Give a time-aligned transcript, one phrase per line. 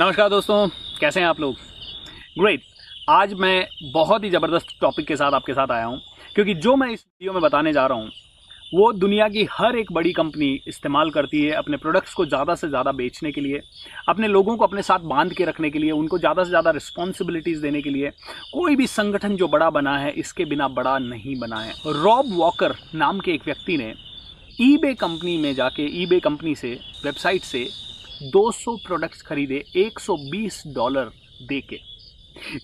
[0.00, 0.66] नमस्कार दोस्तों,
[1.00, 1.54] कैसे हैं आप लोग?
[2.38, 2.62] ग्रेट
[3.08, 6.00] आज मैं बहुत ही ज़बरदस्त टॉपिक के साथ आपके साथ आया हूँ,
[6.34, 8.10] क्योंकि जो मैं इस वीडियो में बताने जा रहा हूँ,
[8.74, 12.68] वो दुनिया की हर एक बड़ी कंपनी इस्तेमाल करती है अपने प्रोडक्ट्स को ज़्यादा से
[12.68, 13.60] ज़्यादा बेचने के लिए,
[14.08, 17.62] अपने लोगों को अपने साथ बाँध के रखने के लिए, उनको ज़्यादा से ज़्यादा रिस्पॉन्सिबिलिटीज़
[17.62, 18.10] देने के लिए।
[18.52, 22.74] कोई भी संगठन जो बड़ा बना है, इसके बिना बड़ा नहीं बना है। रॉब वॉकर
[22.94, 23.92] नाम के एक व्यक्ति ने
[24.62, 27.68] ईबे कंपनी में जाके ईबे कंपनी से वेबसाइट से
[28.24, 31.10] 200 प्रोडक्ट्स खरीदे 120 डॉलर
[31.42, 31.78] दे के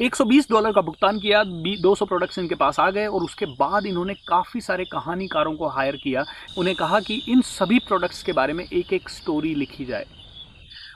[0.02, 1.42] 120 डॉलर का भुगतान किया
[1.83, 5.97] 200 प्रोडक्ट्स इनके पास आ गए और उसके बाद इन्होंने काफ़ी सारे कहानीकारों को हायर
[5.97, 6.25] किया।
[6.59, 10.06] उन्हें कहा कि इन सभी प्रोडक्ट्स के बारे में एक एक स्टोरी लिखी जाए।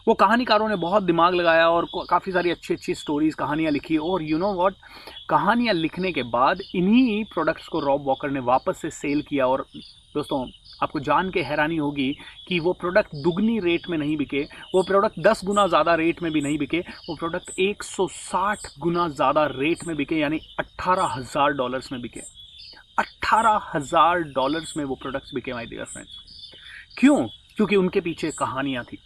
[0.09, 4.23] वो कहानीकारों ने बहुत दिमाग लगाया और काफ़ी सारी अच्छी अच्छी स्टोरीज कहानियाँ लिखी और
[4.23, 4.74] यू नो वॉट
[5.30, 9.66] कहानियाँ लिखने के बाद इन्हीं प्रोडक्ट्स को रॉब वॉकर ने वापस से सेल किया और
[10.15, 10.46] दोस्तों
[10.83, 12.12] आपको जान के हैरानी होगी
[12.48, 14.43] कि वो प्रोडक्ट दुगनी रेट में नहीं बिके,
[14.74, 19.45] वो प्रोडक्ट 10 गुना ज़्यादा रेट में भी नहीं बिके, वो प्रोडक्ट 160 गुना ज़्यादा
[19.47, 22.21] रेट में बिके, यानी अट्ठारह हज़ार डॉलर्स में बिके।
[22.99, 26.19] अट्ठारह हज़ार डॉलर्स में वो प्रोडक्ट्स बिके माई डियर फ्रेंड्स
[26.99, 27.27] क्यों?
[27.57, 28.99] क्योंकि उनके पीछे कहानियाँ थी।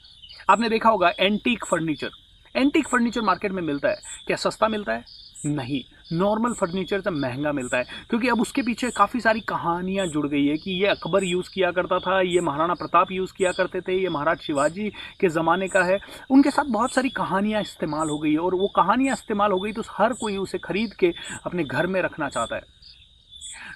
[0.51, 2.11] आपने देखा होगा antique furniture
[2.55, 5.05] antique furniture market में मिलता है। क्या सस्ता मिलता है?
[5.43, 10.27] नहीं। नॉर्मल फर्नीचर तो महँगा मिलता है, क्योंकि अब उसके पीछे काफ़ी सारी कहानियाँ जुड़
[10.27, 13.81] गई है कि ये अकबर यूज़ किया करता था, ये महाराणा प्रताप यूज़ किया करते
[13.81, 14.89] थे, ये महाराज शिवाजी
[15.21, 15.99] के ज़माने का है।
[16.31, 19.73] उनके साथ बहुत सारी कहानियाँ इस्तेमाल हो गई है और वो कहानियाँ इस्तेमाल हो गई
[19.73, 21.13] तो हर कोई उसे खरीद के
[21.47, 22.63] अपने घर में रखना चाहता है।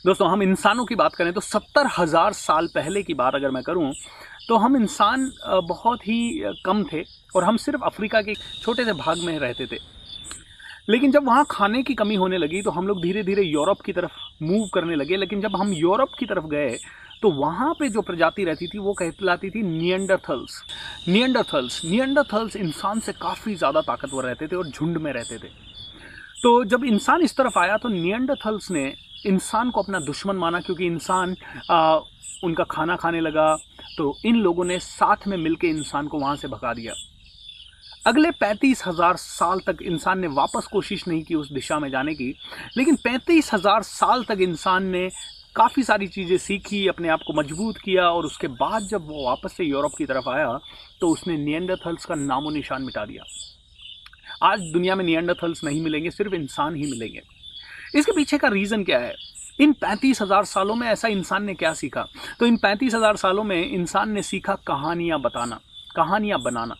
[0.07, 3.63] दोस्तों, हम इंसानों की बात करें तो सत्तर हज़ार साल पहले की बात अगर मैं
[3.63, 3.93] करूँ
[4.49, 5.31] तो हम इंसान
[5.69, 7.03] बहुत ही कम थे
[7.37, 9.77] और हम सिर्फ़ अफ्रीका के छोटे से भाग में रहते थे।
[10.89, 13.93] लेकिन जब वहाँ खाने की कमी होने लगी तो हम लोग धीरे धीरे यूरोप की
[13.93, 16.77] तरफ़ मूव करने लगे। लेकिन जब हम यूरोप की तरफ़ गए
[17.23, 20.63] तो वहाँ पे जो प्रजाति रहती थी, वो कहलाती थी नियंडरथल्स
[21.09, 25.49] नियंडरथल्स नियंडरथल्स इंसान से काफ़ी ज़्यादा ताकतवर रहते थे और झुंड में रहते थे।
[26.43, 28.93] तो जब इंसान इस तरफ़ आया तो नियंडरथल्स ने
[29.27, 31.37] इंसान को अपना दुश्मन माना, क्योंकि इंसान
[32.45, 33.55] उनका खाना खाने लगा
[33.97, 36.95] तो इन लोगों ने साथ में मिलकर इंसान को वहाँ से भगा दिया।
[38.07, 42.15] अगले पैंतीस हज़ार साल तक इंसान ने वापस कोशिश नहीं की उस दिशा में जाने
[42.15, 42.35] की,
[42.77, 45.09] लेकिन पैंतीस हज़ार साल तक इंसान ने
[45.57, 49.57] काफ़ी सारी चीज़ें सीखी, अपने आप को मज़बूत किया, और उसके बाद जब वो वापस
[49.57, 50.59] से यूरोप की तरफ़ आया
[51.01, 53.25] तो उसने नियंडरथल्स का नामो निशान मिटा दिया।
[54.45, 57.23] आज दुनिया में नियंडरथल्स नहीं मिलेंगे, सिर्फ़ इंसान ही मिलेंगे।
[57.95, 59.15] इसके पीछे का रीज़न क्या है?
[59.59, 62.07] इन पैंतीस हज़ार सालों में ऐसा इंसान ने क्या सीखा?
[62.39, 65.61] तो इन पैंतीस हज़ार सालों में इंसान ने सीखा कहानियाँ बताना,
[65.97, 66.77] कहानियाँ बनाना।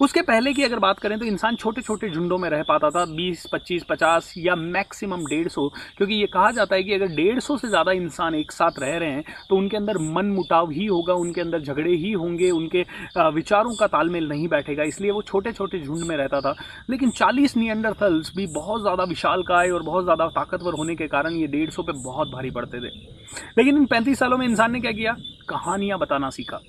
[0.00, 3.04] उसके पहले की अगर बात करें तो इंसान छोटे छोटे झुंडों में रह पाता था
[3.14, 7.40] 20, 25, 50 या मैक्सिमम डेढ़ सौ क्योंकि ये कहा जाता है कि अगर डेढ़
[7.40, 10.86] सौ से ज़्यादा इंसान एक साथ रह रहे हैं तो उनके अंदर मन मुटाव ही
[10.86, 12.84] होगा उनके अंदर झगड़े ही होंगे उनके
[13.34, 16.54] विचारों का तालमेल नहीं बैठेगा इसलिए वो छोटे छोटे झुंड में रहता था।
[16.90, 21.36] लेकिन चालीस नियंडरथल्स भी बहुत ज़्यादा विशाल काय और बहुत ज़्यादा ताकतवर होने के कारण
[21.36, 22.92] ये डेढ़ सौ पे बहुत भारी पड़ते थे।
[23.58, 25.16] लेकिन इन पैंतीस सालों में इंसान ने क्या किया?
[25.48, 26.60] कहानियाँ बताना सीखा।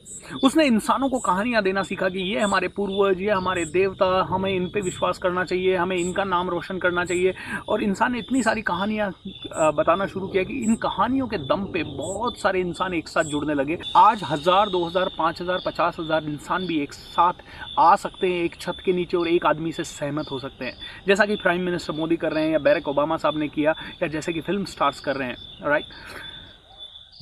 [0.43, 4.67] उसने इंसानों को कहानियाँ देना सीखा कि ये हमारे पूर्वज ये हमारे देवता, हमें इन
[4.69, 7.33] पे विश्वास करना चाहिए, हमें इनका नाम रोशन करना चाहिए।
[7.69, 9.11] और इंसान ने इतनी सारी कहानियाँ
[9.73, 13.53] बताना शुरू किया कि इन कहानियों के दम पे बहुत सारे इंसान एक साथ जुड़ने
[13.53, 17.33] लगे। आज हज़ार, दो हज़ार, पाँच हज़ार, पचास हज़ार इंसान भी एक साथ
[17.79, 20.77] आ सकते हैं, एक छत के नीचे और एक आदमी से सहमत हो सकते हैं।
[21.07, 24.07] जैसा कि प्राइम मिनिस्टर मोदी कर रहे हैं या बैरक ओबामा साहब ने किया, या
[24.07, 25.85] जैसे कि फ़िल्म स्टार्स कर रहे हैं राइट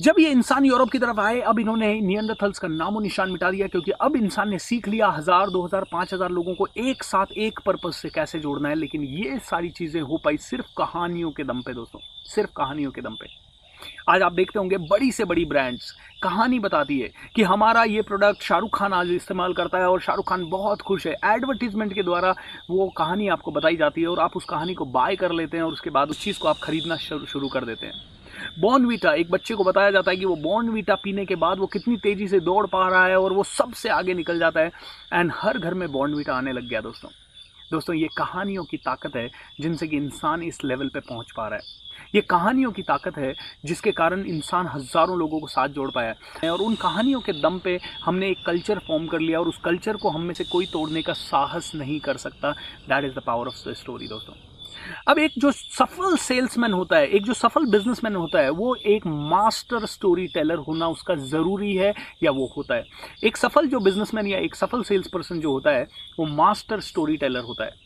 [0.00, 3.66] जब ये इंसान यूरोप की तरफ़ आए, अब इन्होंने नियंडरथल्स का नामो निशान मिटा दिया,
[3.66, 7.26] क्योंकि अब इंसान ने सीख लिया हज़ार, दो हज़ार, पाँच हज़ार लोगों को एक साथ,
[7.38, 11.44] एक पर्पज से कैसे जोड़ना है। लेकिन ये सारी चीज़ें हो पाई सिर्फ़ कहानियों के
[11.44, 13.28] दम पे, दोस्तों। सिर्फ़ कहानियों के दम पे।
[14.08, 15.90] आज आप देखते होंगे बड़ी से बड़ी ब्रांड्स
[16.22, 20.28] कहानी बताती है कि हमारा ये प्रोडक्ट शाहरुख खान आज इस्तेमाल करता है और शाहरुख
[20.28, 22.34] खान बहुत खुश है। एडवर्टीजमेंट के द्वारा
[22.70, 25.64] वो कहानी आपको बताई जाती है और आप उस कहानी को बाय कर लेते हैं
[25.64, 28.13] और उसके बाद उस चीज़ को आप खरीदना शुरू कर देते हैं।
[28.60, 31.96] बॉर्नवीटा एक बच्चे को बताया जाता है कि वो बॉर्नवीटा पीने के बाद वो कितनी
[31.96, 34.70] तेज़ी से दौड़ पा रहा है और वो सबसे आगे निकल जाता है।
[35.12, 37.10] एंड हर घर में बॉर्नवीटा आने लग गया दोस्तों।
[37.72, 39.28] दोस्तों, ये कहानियों की ताकत है
[39.60, 41.82] जिनसे कि इंसान इस लेवल पे पहुँच पा रहा है।
[42.14, 43.34] ये कहानियों की ताकत है
[43.64, 47.58] जिसके कारण इंसान हज़ारों लोगों को साथ जोड़ पाया है। और उन कहानियों के दम
[47.58, 50.66] पे हमने एक कल्चर फॉर्म कर लिया और उस कल्चर को हम में से कोई
[50.66, 52.52] तोड़ने का साहस नहीं कर सकता।
[52.88, 54.34] That is the power of the story दोस्तों।
[55.08, 59.06] अब एक जो सफल सेल्समैन होता है, एक जो सफल बिजनेसमैन होता है, वो एक
[59.06, 62.84] मास्टर स्टोरी टेलर होना उसका ज़रूरी है या वो होता है?
[63.24, 65.88] एक सफल जो बिजनेसमैन या एक सफल सेल्स पर्सन जो होता है,
[66.18, 67.83] वो मास्टर स्टोरी टेलर होता है।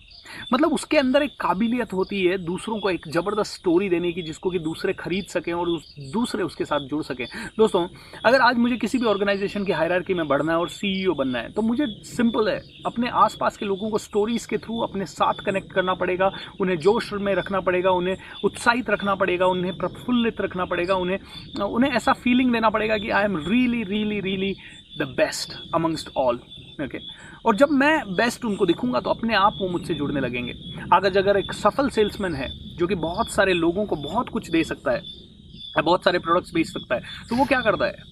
[0.53, 4.51] मतलब उसके अंदर एक काबिलियत होती है दूसरों को एक ज़बरदस्त स्टोरी देने की, जिसको
[4.51, 7.27] कि दूसरे खरीद सकें और उस दूसरे उसके साथ जुड़ सकें।
[7.59, 7.87] दोस्तों,
[8.25, 11.53] अगर आज मुझे किसी भी ऑर्गेनाइजेशन की हायरार्की में बढ़ना है और सीईओ बनना है
[11.53, 15.73] तो मुझे सिंपल है। अपने आसपास के लोगों को स्टोरीज के थ्रू अपने साथ कनेक्ट
[15.73, 16.31] करना पड़ेगा,
[16.61, 21.19] उन्हें जोश में रखना पड़ेगा, उन्हें उत्साहित रखना पड़ेगा, उन्हें प्रफुल्लित रखना पड़ेगा, उन्हें
[21.61, 24.55] उन्हें ऐसा फीलिंग देना पड़ेगा कि I am really really really
[24.99, 26.41] the best amongst all
[26.79, 26.99] okay
[27.47, 30.53] और जब मैं बेस्ट उनको दिखूँगा तो अपने आप वो मुझसे जुड़ने लगेंगे।
[30.93, 34.65] अगर अगर एक सफल सेल्समैन है, जो कि बहुत सारे लोगों को बहुत कुछ दे
[34.65, 35.03] सकता है
[35.79, 38.03] बहुत सारे प्रोडक्ट्स बेच सकता है तो वो क्या करता है?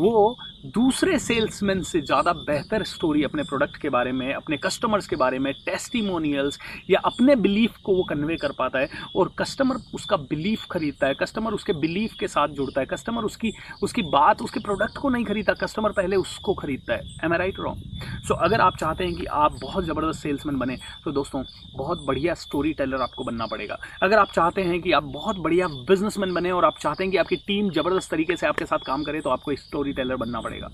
[0.00, 5.16] वो दूसरे सेल्समैन से ज़्यादा बेहतर स्टोरी अपने प्रोडक्ट के बारे में अपने कस्टमर्स के
[5.16, 6.58] बारे में टेस्टिमोनियल्स
[6.90, 11.14] या अपने बिलीफ को वो कन्वे कर पाता है और कस्टमर उसका बिलीफ खरीदता है
[11.14, 13.52] कस्टमर उसके बिलीफ के साथ जुड़ता है कस्टमर उसकी
[13.82, 17.60] उसकी बात उसके प्रोडक्ट को नहीं खरीदता कस्टमर पहले उसको खरीदता है। Am I right
[17.60, 21.42] wrong so अगर आप चाहते हैं कि आप बहुत ज़बरदस्त सेल्समैन बने तो दोस्तों
[21.76, 25.68] बहुत बढ़िया स्टोरी टेलर आपको बनना पड़ेगा। अगर आप चाहते हैं कि आप बहुत बढ़िया
[25.88, 29.04] बिजनेसमैन बने और आप चाहते हैं कि आपकी टीम ज़बरदस्त तरीके से आपके साथ काम
[29.04, 30.70] करे तो आपको स्टोरी टेलर बनना पड़ेगा। पड़ेगा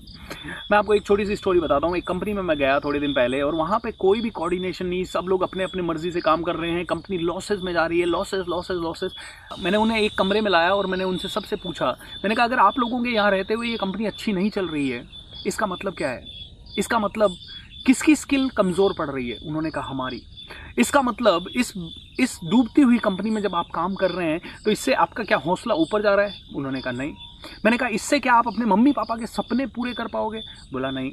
[0.71, 3.13] मैं आपको एक छोटी सी स्टोरी बताता हूँ। एक कंपनी में मैं गया थोड़े दिन
[3.13, 6.41] पहले और वहाँ पे कोई भी कोऑर्डिनेशन नहीं, सब लोग अपने अपने मर्ज़ी से काम
[6.43, 9.13] कर रहे हैं। कंपनी लॉसेज में जा रही है लॉसेज लॉसेज लॉसेज
[9.59, 12.79] मैंने उन्हें एक कमरे में लाया और मैंने उनसे सबसे पूछा, मैंने कहा, अगर आप
[12.79, 15.05] लोगों के यहाँ रहते हुए ये कंपनी अच्छी नहीं चल रही है,
[15.47, 16.23] इसका मतलब क्या है?
[16.77, 17.35] इसका मतलब
[17.85, 19.37] किसकी स्किल कमज़ोर पड़ रही है?
[19.39, 20.21] उन्होंने कहा, हमारी।
[20.79, 21.73] इसका मतलब इस
[22.19, 25.37] इस डूबती हुई कंपनी में जब आप काम कर रहे हैं तो इससे आपका क्या
[25.39, 26.33] हौसला ऊपर जा रहा है?
[26.55, 27.13] उन्होंने कहा, नहीं।
[27.65, 30.39] मैंने कहा, इससे क्या आप अपने मम्मी पापा के सपने पूरे कर पाओगे?
[30.73, 31.11] बोला, नहीं।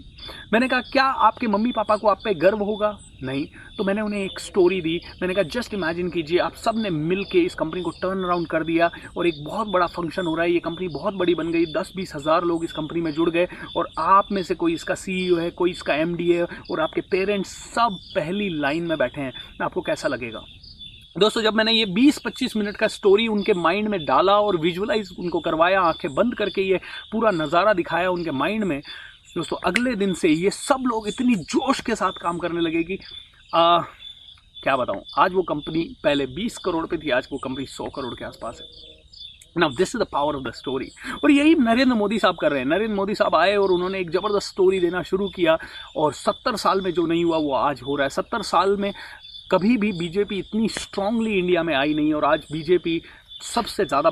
[0.52, 2.98] मैंने कहा, क्या आपके मम्मी पापा को आप पे गर्व होगा?
[3.22, 3.46] नहीं।
[3.78, 7.38] तो मैंने उन्हें एक स्टोरी दी। मैंने कहा, जस्ट इमेजिन कीजिए, आप सबने मिल के
[7.38, 10.52] इस कंपनी को टर्न अराउंड कर दिया और एक बहुत बड़ा फ़ंक्शन हो रहा है।
[10.52, 13.48] ये कंपनी बहुत बड़ी बन गई। दस बीस हज़ार लोग इस कंपनी में जुड़ गए
[13.76, 17.50] और आप में से कोई इसका सी है, कोई इसका एमडी है और आपके पेरेंट्स
[17.74, 19.32] सब पहली लाइन में बैठे हैं।
[19.62, 20.44] आपको कैसा लगेगा?
[21.18, 25.40] दोस्तों जब मैंने ये 20-25 मिनट का स्टोरी उनके माइंड में डाला और विजुअलाइज उनको
[25.40, 26.80] करवाया आँखें बंद करके ये
[27.12, 28.80] पूरा नज़ारा दिखाया उनके माइंड में
[29.36, 32.98] दोस्तों अगले दिन से ये सब लोग इतनी जोश के साथ काम करने लगे कि
[33.54, 33.78] आ,
[34.62, 38.14] क्या बताऊँ आज वो कंपनी पहले 20 करोड़ पे थी आज वो कंपनी 100 करोड़
[38.14, 38.96] के आसपास है।
[39.58, 40.90] Now this is the power of the story
[41.24, 44.10] और यही नरेंद्र मोदी साहब कर रहे हैं। नरेंद्र मोदी साहब आए और उन्होंने एक
[44.10, 45.58] ज़बरदस्त स्टोरी देना शुरू किया
[45.96, 48.92] और सत्तर साल में जो नहीं हुआ वो आज हो रहा है। सत्तर साल में
[49.50, 53.00] कभी भी बीजेपी इतनी स्ट्रांगली इंडिया में आई नहीं और आज बीजेपी
[53.44, 54.10] सबसे ज़्यादा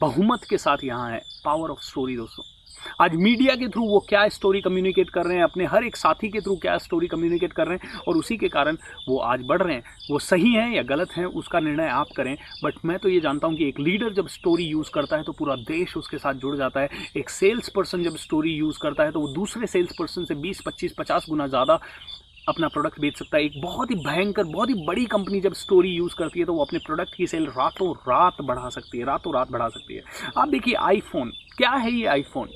[0.00, 2.44] बहुमत के साथ यहाँ है पावर ऑफ़ स्टोरी दोस्तों।
[3.00, 6.28] आज मीडिया के थ्रू वो क्या स्टोरी कम्युनिकेट कर रहे हैं, अपने हर एक साथी
[6.28, 8.76] के थ्रू क्या स्टोरी कम्युनिकेट कर रहे हैं और उसी के कारण
[9.08, 12.36] वो आज बढ़ रहे हैं। वो सही हैं या गलत हैं, उसका निर्णय आप करें।
[12.64, 15.32] बट मैं तो ये जानता हूँ कि एक लीडर जब स्टोरी यूज़ करता है तो
[15.32, 19.12] पूरा देश उसके साथ जुड़ जाता है। एक सेल्स पर्सन जब स्टोरी यूज़ करता है
[19.12, 21.78] तो वो दूसरे सेल्स पर्सन से बीस, पच्चीस, पचास गुना ज़्यादा
[22.48, 25.90] अपना प्रोडक्ट बेच सकता है। एक बहुत ही भयंकर, बहुत ही बड़ी कंपनी जब स्टोरी
[25.90, 29.34] यूज़ करती है तो वो अपने प्रोडक्ट की सेल रातों रात बढ़ा सकती है रातों
[29.34, 30.02] रात बढ़ा सकती है।
[30.36, 32.48] आप देखिए आईफोन क्या है ये आईफोन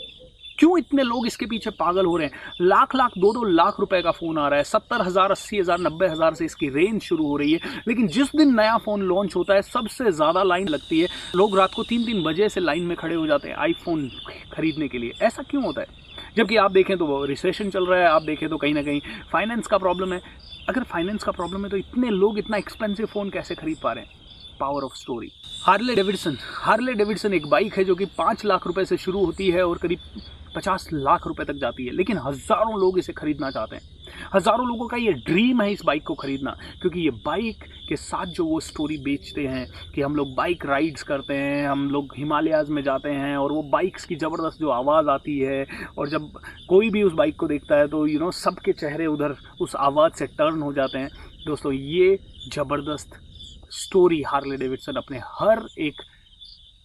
[0.59, 2.41] क्यों इतने लोग इसके पीछे पागल हो रहे हैं?
[2.63, 5.79] लाख लाख दो दो लाख रुपए का फ़ोन आ रहा है, सत्तर हज़ार, अस्सी हज़ार,
[5.81, 9.37] नब्बे हज़ार से इसकी रेंज शुरू हो रही है। लेकिन जिस दिन नया फ़ोन लॉन्च
[9.37, 12.85] होता है, सबसे ज़्यादा लाइन लगती है। लोग रात को तीन तीन बजे से लाइन
[12.87, 14.09] में खड़े हो जाते हैं आईफोन
[14.53, 15.87] खरीदने के लिए। ऐसा क्यों होता है?
[16.37, 19.01] जबकि आप देखें तो वो रिसेशन चल रहा है, आप देखें तो कहीं ना कहीं
[19.33, 20.21] फाइनेंस का प्रॉब्लम है।
[20.69, 24.05] अगर फाइनेंस का प्रॉब्लम है तो इतने लोग इतना एक्सपेंसिव फ़ोन कैसे खरीद पा रहे
[24.05, 24.21] हैं?
[24.61, 25.31] Power of story
[25.65, 29.51] Harley Davidson Harley Davidson एक बाइक है जो कि पाँच लाख रुपये से शुरू होती
[29.51, 29.99] है और करीब
[30.57, 33.83] पचास लाख रुपये तक जाती है, लेकिन हज़ारों लोग इसे खरीदना चाहते हैं।
[34.35, 38.27] हज़ारों लोगों का ये ड्रीम है इस बाइक को ख़रीदना, क्योंकि ये बाइक के साथ
[38.29, 42.71] जो वो स्टोरी बेचते हैं, कि हम लोग बाइक राइड्स करते हैं, हम लोग हिमालयाज़
[42.71, 45.67] में जाते हैं, और वो बाइक्स की ज़बरदस्त जो आवाज़ आती है,
[45.99, 46.33] और जब
[46.69, 50.13] कोई भी उस बाइक को देखता है तो यू नो सबके चेहरे उधर उस आवाज़
[50.13, 51.11] से टर्न हो जाते हैं।
[51.47, 53.19] दोस्तों, ये ज़बरदस्त
[53.73, 56.03] स्टोरी हार्ले डेविडसन अपने हर एक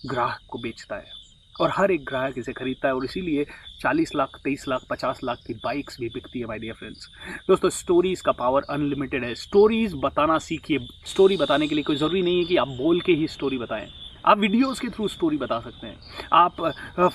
[0.06, 1.12] ग्राहक को बेचता है,
[1.56, 3.46] और हर एक ग्राहक इसे खरीदता है, और इसीलिए
[3.82, 7.10] 40 लाख 23 लाख 50 लाख की बाइक्स भी बिकती है माय डियर फ्रेंड्स
[7.48, 9.36] दोस्तों स्टोरीज का पावर अनलिमिटेड है.
[9.36, 10.80] स्टोरीज बताना सीखिए.
[11.06, 13.88] स्टोरी बताने के लिए कोई ज़रूरी नहीं है कि आप बोल के ही स्टोरी बताएँ.
[14.28, 15.98] आप वीडियोस के थ्रू स्टोरी बता सकते हैं।
[16.34, 16.56] आप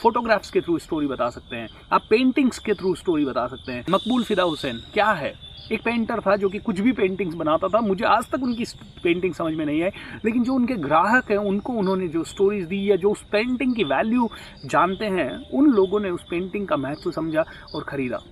[0.02, 3.84] फोटोग्राफ्स के थ्रू स्टोरी बता सकते हैं। आप पेंटिंग्स के थ्रू स्टोरी बता सकते हैं।
[3.90, 5.32] मकबूल फिदा हुसैन, क्या है?
[5.72, 8.64] एक पेंटर था जो कि कुछ भी पेंटिंग्स बनाता था। मुझे आज तक उनकी
[9.04, 9.90] पेंटिंग समझ में नहीं आई।
[10.24, 13.84] लेकिन जो उनके ग्राहक हैं, उनको उन्होंने जो स्टोरीज दी या जो उस पेंटिंग की
[13.84, 14.28] वैल्यू
[14.66, 18.22] जानते हैं, उन लोगों ने उस पेंटिंग का महत्व समझा और ख़रीदा।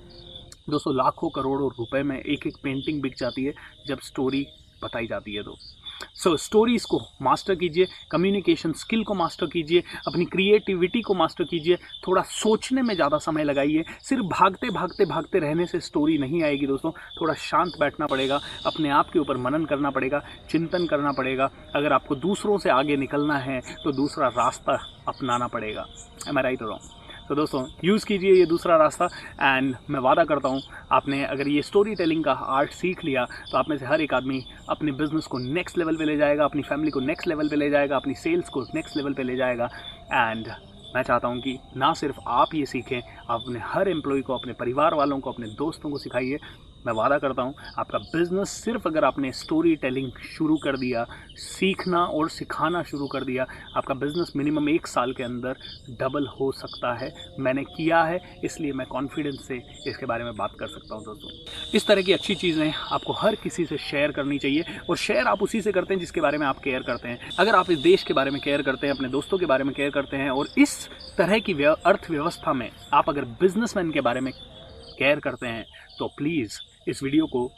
[0.71, 3.53] दोस्तों लाखों करोड़ों रुपए में एक एक पेंटिंग बिक जाती है
[3.87, 4.47] जब स्टोरी
[4.83, 5.57] बताई जाती है तो।
[6.03, 11.45] सो so, स्टोरीज को मास्टर कीजिए कम्युनिकेशन स्किल को मास्टर कीजिए अपनी क्रिएटिविटी को मास्टर
[11.45, 11.77] कीजिए
[12.07, 16.67] थोड़ा सोचने में ज़्यादा समय लगाइए। सिर्फ़ भागते भागते भागते रहने से स्टोरी नहीं आएगी
[16.67, 16.91] दोस्तों।
[17.21, 21.93] थोड़ा शांत बैठना पड़ेगा अपने आप के ऊपर मनन करना पड़ेगा चिंतन करना पड़ेगा। अगर
[21.93, 24.79] आपको दूसरों से आगे निकलना है तो दूसरा रास्ता
[25.09, 25.87] अपनाना पड़ेगा।
[26.29, 27.00] एम आई राइट रॉन्ग
[27.31, 29.05] तो दोस्तों यूज़ कीजिए ये दूसरा रास्ता
[29.41, 30.61] एंड मैं वादा करता हूँ,
[30.93, 34.15] आपने अगर ये स्टोरी टेलिंग का आर्ट सीख लिया तो आप में से हर एक
[34.15, 37.57] आदमी अपने बिज़नेस को नेक्स्ट लेवल पे ले जाएगा, अपनी फैमिली को नेक्स्ट लेवल पे
[37.57, 39.69] ले जाएगा, अपनी सेल्स को नेक्स्ट लेवल पे ले जाएगा
[40.13, 40.49] एंड
[40.95, 44.53] मैं चाहता हूँ कि ना सिर्फ़ आप ये सीखें, आप अपने हर एम्प्लॉय को, अपने
[44.55, 46.39] परिवार वालों को, अपने दोस्तों को सिखाइए
[46.87, 51.05] मैं वादा करता हूँ, आपका बिज़नेस सिर्फ़ अगर आपने स्टोरी टेलिंग शुरू कर दिया,
[51.39, 53.47] सीखना और सिखाना शुरू कर दिया,
[53.77, 55.57] आपका बिज़नेस मिनिमम एक साल के अंदर
[56.01, 60.55] डबल हो सकता है। मैंने किया है, इसलिए मैं कॉन्फिडेंस से इसके बारे में बात
[60.61, 64.39] कर सकता हूँ, दोस्तों। इस तरह की अच्छी चीज़ें आपको हर किसी से शेयर करनी
[64.39, 67.31] चाहिए और शेयर आप उसी से करते हैं जिसके बारे में आप केयर करते हैं।
[67.39, 69.75] अगर आप इस देश के बारे में केयर करते हैं, अपने दोस्तों के बारे में
[69.75, 74.33] केयर करते हैं और इस तरह की अर्थव्यवस्था में आप अगर बिजनेसमैन के बारे में
[74.33, 75.65] केयर करते हैं
[75.99, 76.59] तो प्लीज़
[76.89, 77.51] इस वीडियो को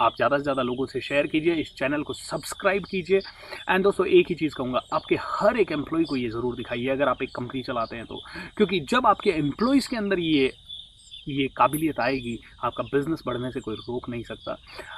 [0.00, 3.18] आप ज़्यादा से ज़्यादा लोगों से शेयर कीजिए, इस चैनल को सब्सक्राइब कीजिए।
[3.70, 7.08] एंड दोस्तों, एक ही चीज़ कहूँगा, आपके हर एक एम्प्लॉय को ये ज़रूर दिखाइए, अगर
[7.08, 8.20] आप एक कंपनी चलाते हैं तो।
[8.56, 10.52] क्योंकि जब आपके एम्प्लॉयज़ के अंदर ये
[11.28, 14.56] ये काबिलियत आएगी, आपका बिज़नेस बढ़ने से कोई रोक नहीं सकता।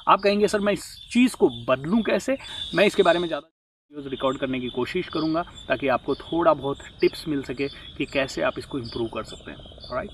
[0.08, 2.36] आप कहेंगे, सर, मैं इस चीज़ को बदलूँ कैसे?
[2.74, 6.78] मैं इसके बारे में ज़्यादा वीडियोज़ रिकॉर्ड करने की कोशिश करूँगा, ताकि आपको थोड़ा बहुत
[7.00, 9.58] टिप्स मिल सके कि कैसे आप इसको इम्प्रूव कर सकते हैं।
[9.94, 10.10] Right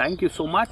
[0.00, 0.68] thank you so much